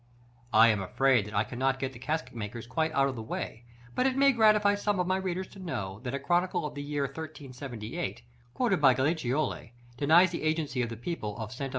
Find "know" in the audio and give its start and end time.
5.59-5.99